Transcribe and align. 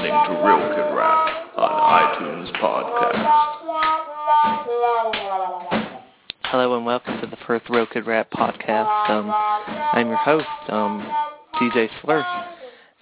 listening 0.00 0.24
to 0.24 0.42
Real 0.42 0.68
Kid 0.70 0.96
Rap 0.96 1.58
on 1.58 2.16
iTunes 2.16 2.50
Podcast. 2.56 3.20
Hello 6.44 6.74
and 6.76 6.86
welcome 6.86 7.20
to 7.20 7.26
the 7.26 7.36
first 7.46 7.68
Real 7.68 7.86
Kid 7.86 8.06
Rap 8.06 8.30
podcast. 8.30 9.10
Um, 9.10 9.30
I'm 9.30 10.08
your 10.08 10.16
host, 10.16 10.46
um, 10.68 11.06
DJ 11.60 11.88
Slur. 12.00 12.24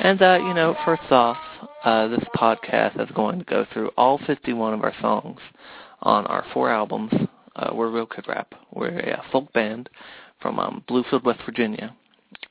And, 0.01 0.21
uh, 0.21 0.39
you 0.41 0.55
know, 0.55 0.75
first 0.85 1.11
off, 1.13 1.37
uh, 1.85 2.09
this 2.09 2.25
podcast 2.35 3.01
is 3.01 3.09
going 3.15 3.39
to 3.39 3.45
go 3.45 3.65
through 3.73 3.91
all 3.97 4.19
51 4.27 4.75
of 4.75 4.83
our 4.83 4.95
songs 5.01 5.39
on 6.03 6.27
our 6.27 6.45
four 6.53 6.69
albums. 6.69 7.13
Uh, 7.55 7.71
we're 7.75 7.91
Real 7.93 8.07
Kid 8.07 8.25
Rap. 8.27 8.55
We're 8.73 8.99
a 8.99 9.23
folk 9.31 9.53
band 9.53 9.89
from 10.43 10.59
um, 10.59 10.83
Bluefield, 10.89 11.23
West 11.23 11.43
Virginia 11.47 11.95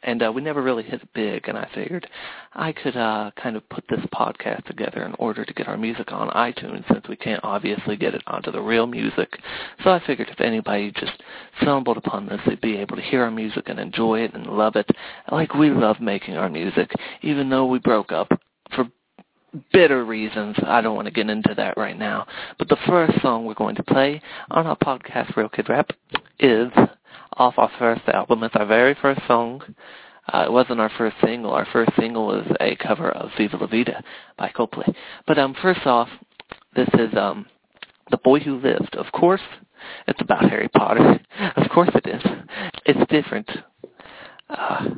and 0.03 0.23
uh, 0.23 0.31
we 0.31 0.41
never 0.41 0.61
really 0.61 0.83
hit 0.83 1.01
it 1.01 1.13
big. 1.13 1.47
And 1.47 1.57
I 1.57 1.67
figured 1.73 2.07
I 2.53 2.71
could 2.71 2.95
uh, 2.95 3.31
kind 3.41 3.55
of 3.55 3.67
put 3.69 3.83
this 3.89 3.99
podcast 4.13 4.65
together 4.65 5.03
in 5.03 5.13
order 5.19 5.43
to 5.43 5.53
get 5.53 5.67
our 5.67 5.77
music 5.77 6.11
on 6.11 6.29
iTunes, 6.29 6.87
since 6.91 7.07
we 7.07 7.15
can't 7.15 7.43
obviously 7.43 7.97
get 7.97 8.15
it 8.15 8.23
onto 8.27 8.51
the 8.51 8.61
real 8.61 8.87
music. 8.87 9.39
So 9.83 9.91
I 9.91 10.01
figured 10.05 10.29
if 10.29 10.41
anybody 10.41 10.91
just 10.91 11.21
stumbled 11.61 11.97
upon 11.97 12.27
this, 12.27 12.39
they'd 12.45 12.61
be 12.61 12.77
able 12.77 12.95
to 12.95 13.01
hear 13.01 13.23
our 13.23 13.31
music 13.31 13.69
and 13.69 13.79
enjoy 13.79 14.21
it 14.21 14.33
and 14.33 14.45
love 14.47 14.75
it, 14.75 14.89
like 15.31 15.53
we 15.53 15.69
love 15.69 15.99
making 15.99 16.37
our 16.37 16.49
music, 16.49 16.91
even 17.21 17.49
though 17.49 17.65
we 17.65 17.79
broke 17.79 18.11
up 18.11 18.31
for 18.75 18.85
bitter 19.71 20.05
reasons. 20.05 20.55
I 20.65 20.81
don't 20.81 20.95
want 20.95 21.07
to 21.07 21.13
get 21.13 21.29
into 21.29 21.53
that 21.55 21.77
right 21.77 21.97
now. 21.97 22.27
But 22.59 22.69
the 22.69 22.77
first 22.87 23.21
song 23.21 23.45
we're 23.45 23.53
going 23.53 23.75
to 23.75 23.83
play 23.83 24.21
on 24.51 24.67
our 24.67 24.77
podcast, 24.77 25.35
Real 25.35 25.49
Kid 25.49 25.69
Rap, 25.69 25.91
is 26.39 26.69
off 27.33 27.55
our 27.57 27.71
first 27.77 28.07
album. 28.07 28.43
It's 28.43 28.55
our 28.55 28.65
very 28.65 28.95
first 29.01 29.21
song. 29.27 29.61
Uh, 30.33 30.43
it 30.45 30.51
wasn't 30.51 30.79
our 30.79 30.91
first 30.97 31.15
single. 31.23 31.51
Our 31.51 31.67
first 31.71 31.91
single 31.97 32.27
was 32.27 32.45
a 32.59 32.75
cover 32.75 33.11
of 33.11 33.29
Viva 33.37 33.57
La 33.57 33.67
Vida 33.67 34.03
by 34.37 34.49
Coldplay. 34.49 34.93
But 35.25 35.37
um, 35.37 35.55
first 35.61 35.85
off, 35.85 36.09
this 36.75 36.89
is 36.95 37.15
um, 37.17 37.45
The 38.11 38.17
Boy 38.17 38.39
Who 38.39 38.57
Lived. 38.57 38.95
Of 38.95 39.11
course, 39.13 39.41
it's 40.07 40.21
about 40.21 40.49
Harry 40.49 40.69
Potter. 40.69 41.19
Of 41.55 41.69
course 41.69 41.89
it 41.93 42.07
is. 42.07 42.23
It's 42.85 43.11
different. 43.11 43.47
Uh, 44.49 44.89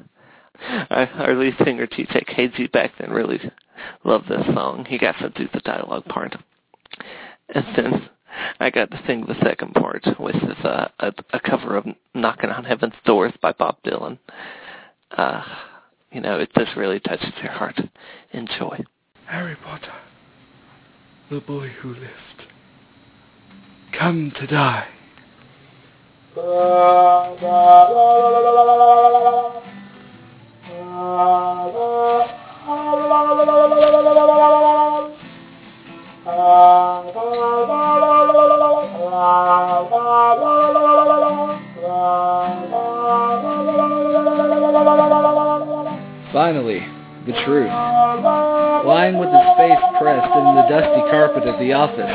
our, 0.90 1.08
our 1.08 1.36
lead 1.36 1.56
singer, 1.64 1.86
TJ 1.86 2.30
KG, 2.30 2.72
back 2.72 2.92
then 2.98 3.12
really 3.12 3.40
loved 4.06 4.30
this 4.30 4.46
song. 4.54 4.86
He 4.88 4.98
got 4.98 5.18
to 5.20 5.30
do 5.30 5.50
the 5.54 5.60
dialogue 5.60 6.06
part. 6.06 6.36
And 7.54 7.66
since 7.76 7.96
I 8.60 8.70
got 8.70 8.92
to 8.92 9.02
sing 9.08 9.26
the 9.26 9.36
second 9.44 9.74
part, 9.74 10.06
which 10.20 10.36
is 10.36 10.58
a, 10.64 10.92
a, 11.00 11.14
a 11.34 11.40
cover 11.40 11.78
of 11.78 11.86
"Knocking 12.14 12.50
on 12.50 12.64
Heaven's 12.64 12.94
Doors" 13.06 13.34
by 13.42 13.54
Bob 13.54 13.78
Dylan. 13.86 14.20
Uh, 15.12 15.44
you 16.12 16.22
know, 16.22 16.40
it 16.40 16.50
just 16.58 16.76
really 16.76 17.00
touches 17.00 17.34
your 17.42 17.52
heart. 17.52 17.80
Enjoy. 18.32 18.84
Harry 19.26 19.56
Potter, 19.64 19.94
the 21.30 21.40
boy 21.40 21.70
who 21.82 21.90
lived, 21.90 22.44
come 23.98 24.32
to 24.40 24.48
die. 24.48 24.88
the 47.30 47.38
truth. 47.46 47.70
Lying 48.86 49.22
with 49.22 49.30
his 49.30 49.50
face 49.54 49.84
pressed 50.02 50.34
into 50.34 50.54
the 50.58 50.68
dusty 50.70 51.02
carpet 51.14 51.46
of 51.46 51.60
the 51.62 51.74
office, 51.74 52.10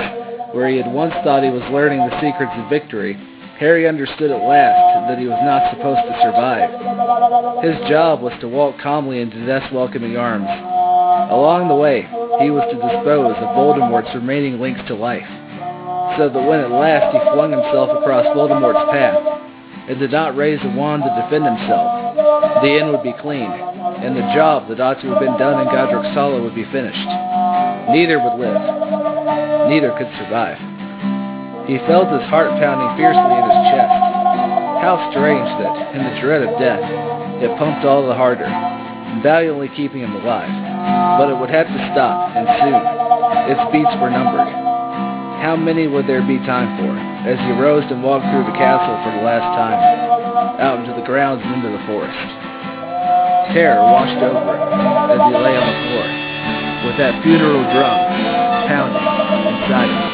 where 0.54 0.68
he 0.68 0.76
had 0.76 0.90
once 0.90 1.14
thought 1.22 1.46
he 1.46 1.54
was 1.54 1.62
learning 1.70 2.02
the 2.02 2.18
secrets 2.18 2.52
of 2.58 2.70
victory, 2.70 3.14
Harry 3.58 3.86
understood 3.86 4.34
at 4.34 4.42
last 4.42 5.06
that 5.06 5.18
he 5.18 5.26
was 5.26 5.38
not 5.46 5.70
supposed 5.70 6.02
to 6.02 6.14
survive. 6.26 6.70
His 7.62 7.78
job 7.88 8.20
was 8.20 8.34
to 8.40 8.48
walk 8.48 8.78
calmly 8.82 9.20
into 9.20 9.46
death's 9.46 9.72
welcoming 9.72 10.16
arms. 10.16 10.50
Along 11.30 11.68
the 11.68 11.78
way, 11.78 12.02
he 12.42 12.50
was 12.50 12.66
to 12.74 12.76
dispose 12.82 13.38
of 13.38 13.54
Voldemort's 13.54 14.14
remaining 14.14 14.58
links 14.58 14.82
to 14.88 14.94
life, 14.94 15.28
so 16.18 16.28
that 16.28 16.42
when 16.42 16.60
at 16.60 16.70
last 16.70 17.14
he 17.14 17.20
flung 17.30 17.52
himself 17.52 17.90
across 17.94 18.26
Voldemort's 18.34 18.90
path, 18.90 19.22
and 19.88 19.98
did 20.00 20.10
not 20.10 20.36
raise 20.36 20.58
a 20.64 20.68
wand 20.74 21.04
to 21.04 21.22
defend 21.22 21.44
himself, 21.44 22.16
the 22.62 22.72
end 22.74 22.90
would 22.90 23.02
be 23.02 23.14
clean, 23.20 23.73
and 24.04 24.12
the 24.12 24.28
job 24.36 24.68
that 24.68 24.84
ought 24.84 25.00
to 25.00 25.08
have 25.08 25.20
been 25.24 25.40
done 25.40 25.64
in 25.64 25.68
Hollow 26.12 26.44
would 26.44 26.54
be 26.54 26.68
finished. 26.68 27.08
Neither 27.88 28.20
would 28.20 28.36
live. 28.36 28.60
Neither 29.72 29.96
could 29.96 30.12
survive. 30.20 30.60
He 31.64 31.80
felt 31.88 32.12
his 32.12 32.28
heart 32.28 32.52
pounding 32.60 32.92
fiercely 33.00 33.32
in 33.32 33.44
his 33.48 33.60
chest. 33.72 33.96
How 34.84 35.00
strange 35.08 35.48
that, 35.56 35.96
in 35.96 36.04
the 36.04 36.20
dread 36.20 36.44
of 36.44 36.52
death, 36.60 36.84
it 37.40 37.48
pumped 37.56 37.88
all 37.88 38.04
the 38.04 38.12
harder, 38.12 38.44
valiantly 39.24 39.72
keeping 39.72 40.04
him 40.04 40.12
alive. 40.20 40.52
But 41.16 41.32
it 41.32 41.40
would 41.40 41.48
have 41.48 41.64
to 41.64 41.80
stop, 41.96 42.36
and 42.36 42.44
soon. 42.60 42.84
Its 43.56 43.64
beats 43.72 43.96
were 44.04 44.12
numbered. 44.12 44.52
How 45.40 45.56
many 45.56 45.88
would 45.88 46.04
there 46.04 46.20
be 46.20 46.36
time 46.44 46.76
for, 46.76 46.92
as 47.24 47.40
he 47.40 47.56
rose 47.56 47.88
and 47.88 48.04
walked 48.04 48.28
through 48.28 48.44
the 48.44 48.58
castle 48.60 49.00
for 49.00 49.16
the 49.16 49.24
last 49.24 49.48
time, 49.56 49.80
out 50.60 50.84
into 50.84 50.92
the 50.92 51.06
grounds 51.06 51.40
and 51.40 51.64
into 51.64 51.72
the 51.72 51.84
forest? 51.88 52.43
Terror 53.52 53.82
washed 53.82 54.22
over 54.22 54.56
him 54.56 54.72
as 54.72 55.20
he 55.20 55.34
lay 55.36 55.56
on 55.56 55.66
the 55.68 55.76
floor, 55.90 56.06
with 56.88 56.96
that 56.98 57.22
funeral 57.22 57.62
drum 57.74 57.98
pounding 58.68 59.02
inside 59.02 59.90
him. 59.90 60.13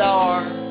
On 0.00 0.65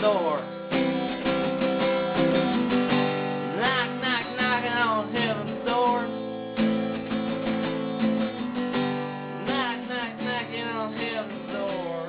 door. 0.00 0.40
Knock, 3.56 3.90
knock, 4.00 4.26
knocking 4.36 4.72
on 4.72 5.12
heaven's 5.12 5.64
door. 5.66 6.06
Knock, 9.46 9.78
knock, 9.88 10.12
knocking 10.20 10.68
on 10.68 10.92
heaven's 10.94 11.50
door. 11.52 12.08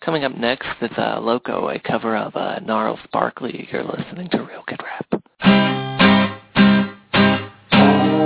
Coming 0.00 0.24
up 0.24 0.36
next 0.36 0.68
is 0.80 0.90
uh, 0.98 1.20
Loco, 1.20 1.68
a 1.68 1.78
cover 1.78 2.16
of 2.16 2.34
uh, 2.34 2.58
Gnarls 2.60 2.98
Barkley. 3.12 3.68
You're 3.70 3.84
listening 3.84 4.28
to 4.30 4.38
Real 4.38 4.64
Good 4.66 4.82
Rap. 4.82 5.06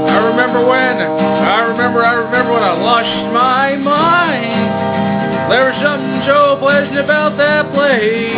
I 0.09 0.17
remember 0.19 0.67
when 0.67 1.06
remember, 1.97 2.05
I 2.05 2.15
remember 2.29 2.53
when 2.53 2.63
I 2.63 2.77
lost 2.77 3.33
my 3.33 3.77
mind. 3.77 5.49
There 5.49 5.65
was 5.71 5.79
something 5.81 6.21
so 6.29 6.61
pleasant 6.61 6.99
about 6.99 7.37
that 7.39 7.73
place. 7.73 8.37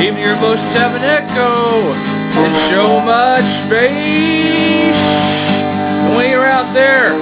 Even 0.00 0.18
your 0.18 0.40
ghosts 0.40 0.64
have 0.72 0.94
an 0.96 1.04
echo 1.04 1.92
and 1.92 2.54
so 2.72 3.00
much 3.04 3.44
space. 3.68 4.96
And 4.96 6.16
when 6.16 6.30
you're 6.30 6.48
out 6.48 6.72
there 6.72 7.12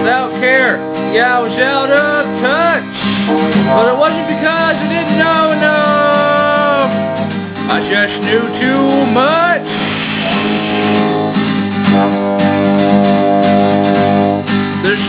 without 0.00 0.32
care, 0.40 0.80
yeah, 1.12 1.36
I 1.36 1.40
was 1.44 1.56
out 1.60 1.90
of 1.90 2.24
touch. 2.40 2.96
But 3.68 3.84
it 3.92 3.98
wasn't 3.98 4.28
because 4.32 4.48
I 4.48 4.86
didn't 4.88 5.18
know 5.18 5.52
enough. 5.52 6.90
I 7.68 7.78
just 7.90 8.16
knew 8.22 8.44
too 8.60 9.12
much. 9.12 9.43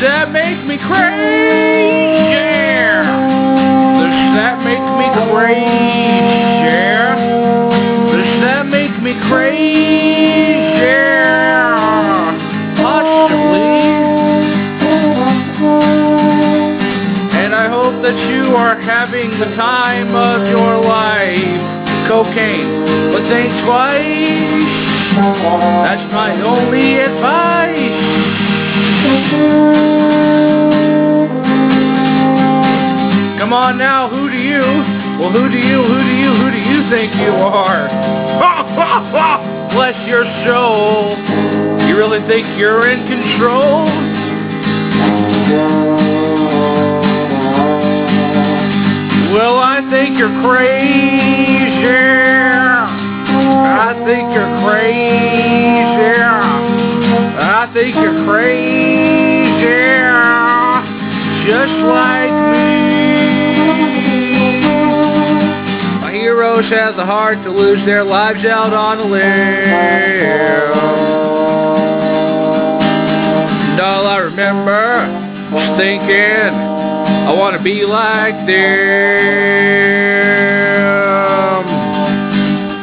That 0.06 0.32
make 0.32 0.62
me 0.70 0.78
crazy? 0.78 2.30
Does 4.06 4.38
that 4.38 4.62
make 4.62 4.86
me 5.02 5.10
crazy? 5.34 5.66
Does 8.14 8.42
that 8.46 8.68
make 8.70 9.02
me 9.02 9.18
crazy? 9.28 10.46
Possibly. 12.78 13.74
And 17.34 17.56
I 17.56 17.68
hope 17.68 17.98
that 18.04 18.18
you 18.30 18.56
are 18.56 18.80
having 18.80 19.40
the 19.40 19.56
time 19.58 20.14
of 20.14 20.48
your 20.48 20.86
life. 20.86 21.74
Cocaine, 22.08 23.10
but 23.12 23.26
think 23.26 23.50
twice. 23.66 24.70
That's 25.16 26.06
Well, 35.26 35.34
who 35.34 35.50
do 35.50 35.58
you, 35.58 35.82
who 35.82 36.04
do 36.04 36.16
you, 36.22 36.34
who 36.38 36.52
do 36.52 36.58
you 36.60 36.88
think 36.92 37.16
you 37.16 37.34
are? 37.34 37.90
Bless 39.74 39.98
your 40.08 40.24
soul. 40.46 41.18
You 41.88 41.98
really 41.98 42.20
think 42.28 42.46
you're 42.60 42.88
in 42.92 43.08
control? 43.08 43.86
Well, 49.34 49.58
I 49.58 49.82
think 49.90 50.16
you're 50.16 50.30
crazy. 50.46 51.90
I 53.66 53.94
think 54.06 54.32
you're 54.32 54.62
crazy. 54.62 56.22
I 57.42 57.72
think 57.74 57.96
you're 57.96 58.26
crazy. 58.28 58.76
Just 61.50 61.74
like 61.84 62.45
Heroes 66.56 66.72
have 66.72 66.96
the 66.96 67.06
heart 67.06 67.44
to 67.44 67.52
lose 67.52 67.86
their 67.86 68.06
lives 68.06 68.46
out 68.46 68.72
on 68.72 69.00
a 69.00 69.04
limb. 69.04 69.22
And 73.72 73.82
all 73.82 74.08
I 74.08 74.20
remember 74.20 75.52
was 75.52 75.78
thinking, 75.78 76.08
I 76.08 77.34
want 77.36 77.58
to 77.58 77.62
be 77.64 77.84
like 77.84 78.48
them. 78.48 78.56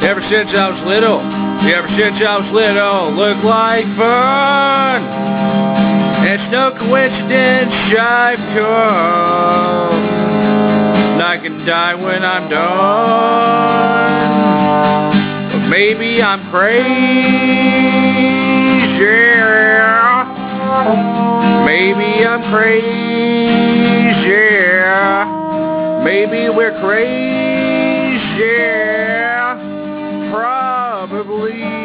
Ever 0.05 0.21
since 0.29 0.51
I 0.53 0.69
was 0.69 0.83
little, 0.87 1.21
ever 1.73 1.89
since 1.97 2.21
I 2.21 2.37
was 2.45 2.53
little, 2.53 3.15
looked 3.17 3.43
like 3.43 3.87
fun. 3.97 5.03
It's 6.29 6.53
no 6.53 6.77
coincidence 6.77 7.73
I've 7.99 8.39
come. 8.53 9.92
I 11.23 11.39
can 11.39 11.65
die 11.65 11.95
when 11.95 12.25
I'm 12.25 12.51
done. 12.51 12.73
But 15.53 15.69
maybe 15.69 16.21
I'm 16.21 16.51
crazy. 16.51 16.83
Maybe 21.65 22.27
I'm 22.27 22.43
crazy. 22.53 22.93
Maybe 26.05 26.49
we're 26.51 26.79
crazy. 26.81 27.23
Probably. 30.33 31.82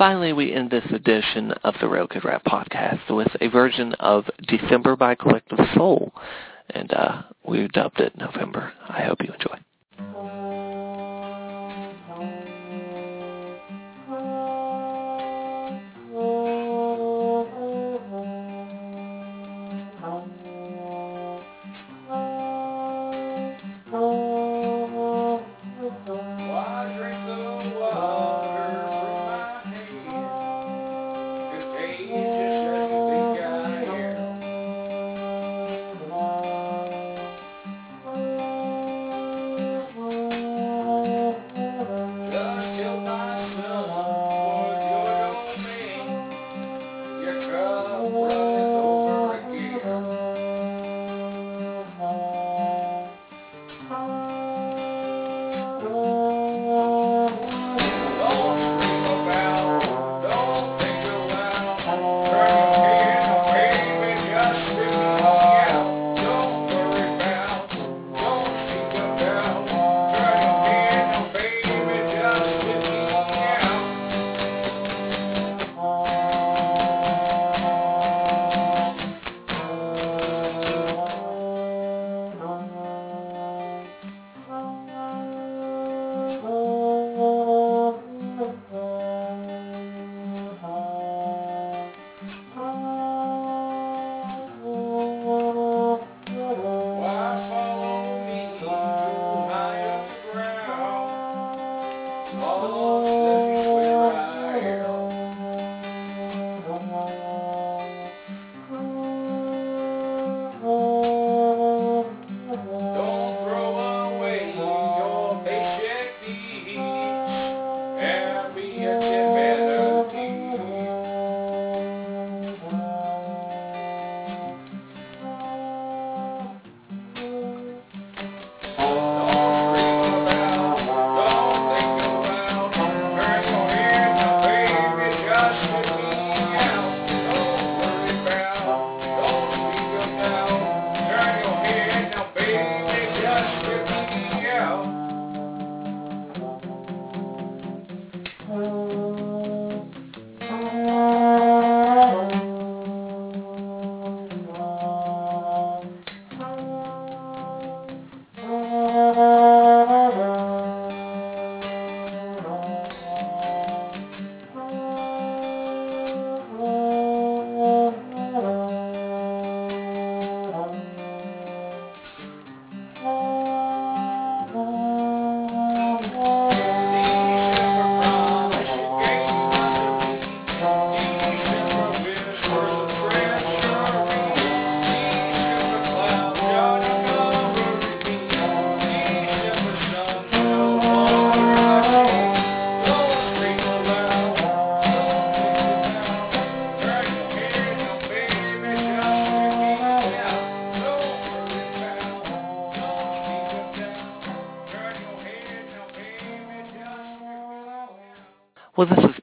Finally, 0.00 0.32
we 0.32 0.54
end 0.54 0.70
this 0.70 0.90
edition 0.94 1.52
of 1.62 1.74
the 1.78 1.86
Real 1.86 2.06
Good 2.06 2.24
Rap 2.24 2.42
podcast 2.44 3.14
with 3.14 3.28
a 3.42 3.48
version 3.48 3.92
of 4.00 4.24
December 4.48 4.96
by 4.96 5.14
Collective 5.14 5.58
Soul, 5.74 6.14
and 6.70 6.90
uh, 6.94 7.20
we 7.46 7.68
dubbed 7.68 8.00
it 8.00 8.16
November. 8.16 8.72
I 8.88 9.02
hope 9.02 9.18
you 9.22 9.30
enjoy. 9.30 9.58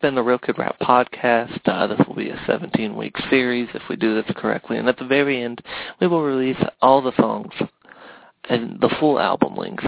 Been 0.07 0.15
the 0.15 0.23
Real 0.23 0.37
Kid 0.37 0.57
Rap 0.57 0.79
podcast. 0.79 1.59
Uh, 1.65 1.85
this 1.85 1.99
will 2.07 2.15
be 2.15 2.29
a 2.29 2.37
17-week 2.47 3.13
series 3.29 3.67
if 3.73 3.81
we 3.89 3.97
do 3.97 4.15
this 4.15 4.33
correctly. 4.37 4.77
And 4.77 4.87
at 4.87 4.97
the 4.97 5.03
very 5.03 5.43
end, 5.43 5.61
we 5.99 6.07
will 6.07 6.23
release 6.23 6.55
all 6.81 7.01
the 7.01 7.11
songs 7.17 7.51
and 8.47 8.79
the 8.79 8.87
full 9.01 9.19
album 9.19 9.55
links, 9.55 9.83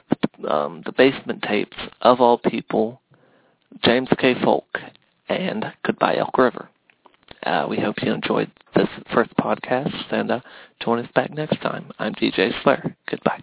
um, 0.46 0.84
the 0.86 0.92
basement 0.92 1.42
tapes 1.44 1.78
of 2.02 2.20
all 2.20 2.38
people, 2.38 3.00
James 3.82 4.10
K. 4.18 4.36
Folk, 4.44 4.68
and 5.30 5.72
Goodbye 5.86 6.18
Elk 6.18 6.38
River. 6.38 6.68
Uh, 7.44 7.68
we 7.70 7.80
hope 7.80 8.04
you 8.04 8.12
enjoyed 8.12 8.52
this 8.76 8.90
first 9.14 9.34
podcast, 9.38 10.12
and 10.12 10.32
uh, 10.32 10.42
join 10.84 11.00
us 11.00 11.10
back 11.16 11.32
next 11.32 11.62
time. 11.62 11.94
I'm 11.98 12.14
DJ 12.14 12.52
Slayer. 12.62 12.94
Goodbye. 13.10 13.42